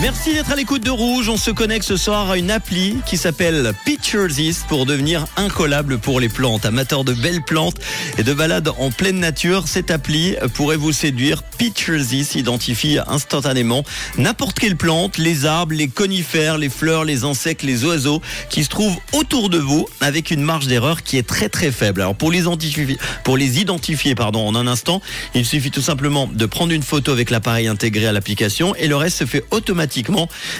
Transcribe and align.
Merci 0.00 0.32
d'être 0.32 0.52
à 0.52 0.54
l'écoute 0.54 0.84
de 0.84 0.92
Rouge. 0.92 1.28
On 1.28 1.36
se 1.36 1.50
connecte 1.50 1.84
ce 1.84 1.96
soir 1.96 2.30
à 2.30 2.38
une 2.38 2.52
appli 2.52 2.98
qui 3.04 3.16
s'appelle 3.16 3.72
Picture 3.84 4.28
This 4.28 4.64
pour 4.68 4.86
devenir 4.86 5.26
incollable 5.36 5.98
pour 5.98 6.20
les 6.20 6.28
plantes. 6.28 6.64
Amateurs 6.64 7.02
de 7.02 7.12
belles 7.14 7.42
plantes 7.42 7.78
et 8.16 8.22
de 8.22 8.32
balades 8.32 8.70
en 8.78 8.92
pleine 8.92 9.18
nature, 9.18 9.66
cette 9.66 9.90
appli 9.90 10.36
pourrait 10.54 10.76
vous 10.76 10.92
séduire. 10.92 11.42
Picture 11.42 11.98
This 12.06 12.36
identifie 12.36 12.98
instantanément 13.08 13.82
n'importe 14.16 14.60
quelle 14.60 14.76
plante, 14.76 15.18
les 15.18 15.46
arbres, 15.46 15.74
les 15.74 15.88
conifères, 15.88 16.58
les 16.58 16.68
fleurs, 16.68 17.04
les 17.04 17.24
insectes, 17.24 17.64
les 17.64 17.84
oiseaux 17.84 18.22
qui 18.50 18.62
se 18.62 18.68
trouvent 18.68 18.98
autour 19.12 19.50
de 19.50 19.58
vous 19.58 19.88
avec 20.00 20.30
une 20.30 20.42
marge 20.42 20.68
d'erreur 20.68 21.02
qui 21.02 21.18
est 21.18 21.26
très 21.26 21.48
très 21.48 21.72
faible. 21.72 22.02
Alors 22.02 22.14
pour 22.14 22.30
les 22.30 22.42
identifier, 22.42 22.98
pour 23.24 23.36
les 23.36 23.58
identifier 23.58 24.14
pardon, 24.14 24.46
en 24.46 24.54
un 24.54 24.68
instant, 24.68 25.02
il 25.34 25.44
suffit 25.44 25.72
tout 25.72 25.82
simplement 25.82 26.28
de 26.32 26.46
prendre 26.46 26.72
une 26.72 26.84
photo 26.84 27.10
avec 27.10 27.30
l'appareil 27.30 27.66
intégré 27.66 28.06
à 28.06 28.12
l'application 28.12 28.76
et 28.76 28.86
le 28.86 28.94
reste 28.94 29.18
se 29.18 29.26
fait 29.26 29.44
automatiquement 29.50 29.87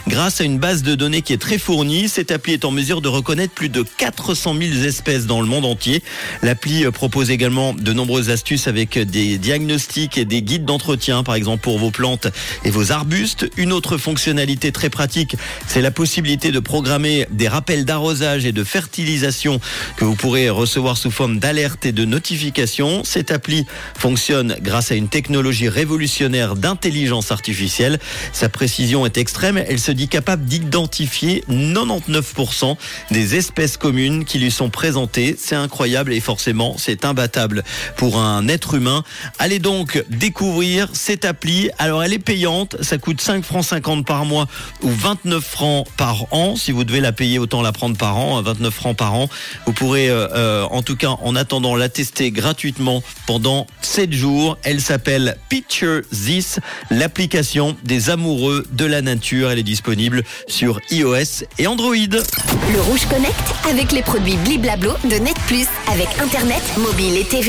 grâce 0.07 0.41
à 0.41 0.45
une 0.45 0.59
base 0.59 0.83
de 0.83 0.95
données 0.95 1.23
qui 1.23 1.33
est 1.33 1.39
très 1.39 1.59
fournie. 1.59 2.09
Cette 2.09 2.31
appli 2.31 2.53
est 2.53 2.65
en 2.65 2.71
mesure 2.71 3.01
de 3.01 3.09
reconnaître 3.09 3.53
plus 3.53 3.69
de 3.69 3.83
400 3.83 4.55
000 4.59 4.85
espèces 4.85 5.27
dans 5.27 5.41
le 5.41 5.47
monde 5.47 5.65
entier. 5.65 6.03
L'appli 6.43 6.85
euh, 6.85 6.91
propose 6.91 7.31
également 7.31 7.75
de 7.75 7.93
nombreuses 7.93 8.31
astuces 8.31 8.69
avec 8.69 8.99
des 8.99 9.39
diagnostics 9.39 10.19
et 10.19 10.25
des 10.25 10.43
guides 10.43 10.65
d'entretien, 10.65 11.23
par 11.23 11.35
exemple 11.35 11.63
pour 11.63 11.79
vos 11.79 11.91
plantes 11.91 12.29
et 12.65 12.71
vos 12.71 12.93
arbustes. 12.93 13.49
Une 13.57 13.73
autre 13.73 13.99
fonctionnalité 13.99 14.73
très 14.73 14.91
pratique, 14.91 15.37
c'est 15.67 15.83
la 15.83 15.91
possibilité 15.91 16.51
de 16.51 16.61
programmer 16.61 17.27
des 17.31 17.49
rappels 17.49 17.85
d'arrosage 17.85 18.45
et 18.45 18.53
de 18.53 18.65
fertilisation 18.65 19.61
que 19.97 20.05
vous 20.05 20.15
pourrez 20.15 20.49
recevoir 20.51 20.97
sous 20.97 21.11
forme 21.11 21.39
d'alerte 21.39 21.87
et 21.87 21.93
de 21.93 22.05
notification. 22.05 23.03
Cette 23.05 23.31
appli 23.31 23.67
fonctionne 23.97 24.57
grâce 24.61 24.93
à 24.93 24.95
une 24.95 25.09
technologie 25.09 25.69
révolutionnaire 25.69 26.55
d'intelligence 26.55 27.33
artificielle. 27.33 27.99
Sa 28.33 28.49
précision 28.49 29.05
est 29.07 29.18
extrême, 29.19 29.59
elle 29.59 29.79
se 29.79 29.93
dit 29.93 30.09
capable 30.09 30.45
d'identifier 30.45 31.45
99% 31.49 32.77
des 33.11 33.35
espèces 33.35 33.77
communes 33.77 34.25
qui 34.25 34.39
lui 34.39 34.51
sont 34.51 34.71
présentées. 34.71 35.37
C'est 35.39 35.55
incroyable 35.55 36.13
et 36.13 36.21
forcément 36.21 36.77
c'est 36.79 37.05
imbattable 37.05 37.65
pour 37.97 38.19
un 38.19 38.49
être 38.49 38.75
humain. 38.75 39.03
Allez 39.39 39.59
donc 39.59 40.05
découvrir 40.09 40.89
cette 40.93 41.25
appli. 41.25 41.71
Alors 41.79 42.03
elle 42.03 42.13
est 42.13 42.19
payante, 42.19 42.77
ça 42.83 42.99
coûte 42.99 43.21
5 43.21 43.45
francs 43.45 43.65
50 43.65 44.07
par 44.07 44.25
mois 44.25 44.47
ou 44.83 44.91
29 44.91 45.45
francs 45.45 45.87
par 45.97 46.33
an. 46.33 46.57
Si 46.57 46.73
vous 46.73 46.85
devez 46.85 47.01
la 47.01 47.13
payer, 47.13 47.39
autant 47.39 47.63
la 47.63 47.73
prendre 47.73 47.97
par 47.97 48.17
an, 48.17 48.41
29 48.43 48.73
francs 48.73 48.97
par 48.97 49.15
an. 49.15 49.29
Vous 49.67 49.73
pourrez 49.73 50.09
euh, 50.09 50.29
euh, 50.35 50.65
en 50.71 50.83
tout 50.83 50.97
cas 50.97 51.11
en 51.23 51.37
attendant 51.37 51.77
la 51.77 51.89
tester 51.89 52.31
gratuitement 52.31 53.03
pendant 53.27 53.67
7 53.83 54.13
jours. 54.13 54.59
Elle 54.63 54.81
s'appelle 54.81 55.37
Picture 55.49 56.03
This, 56.11 56.61
l'application 56.91 57.77
des 57.85 58.11
amoureux 58.11 58.67
de 58.73 58.85
la 58.85 59.03
Elle 59.09 59.59
est 59.59 59.63
disponible 59.63 60.23
sur 60.49 60.81
iOS 60.91 61.45
et 61.59 61.67
Android. 61.67 61.95
Le 61.95 62.81
Rouge 62.81 63.07
Connect 63.07 63.35
avec 63.71 63.93
les 63.93 64.03
produits 64.03 64.37
Bliblablo 64.45 64.93
de 65.05 65.17
Net 65.17 65.37
Plus 65.47 65.67
avec 65.91 66.09
Internet, 66.21 66.63
mobile 66.77 67.17
et 67.17 67.25
TV. 67.25 67.47